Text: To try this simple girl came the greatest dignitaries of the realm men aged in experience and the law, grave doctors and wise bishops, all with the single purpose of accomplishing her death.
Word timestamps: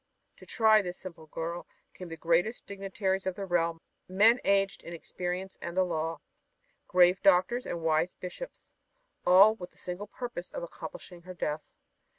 To 0.37 0.47
try 0.47 0.81
this 0.81 0.97
simple 0.97 1.27
girl 1.27 1.67
came 1.93 2.09
the 2.09 2.17
greatest 2.17 2.65
dignitaries 2.65 3.27
of 3.27 3.35
the 3.35 3.45
realm 3.45 3.79
men 4.09 4.39
aged 4.43 4.81
in 4.81 4.93
experience 4.93 5.59
and 5.61 5.77
the 5.77 5.83
law, 5.83 6.21
grave 6.87 7.21
doctors 7.21 7.67
and 7.67 7.83
wise 7.83 8.15
bishops, 8.15 8.71
all 9.27 9.53
with 9.53 9.69
the 9.69 9.77
single 9.77 10.07
purpose 10.07 10.49
of 10.49 10.63
accomplishing 10.63 11.21
her 11.21 11.35
death. 11.35 11.61